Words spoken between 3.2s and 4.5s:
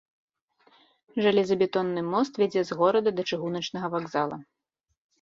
да чыгуначнага вакзала.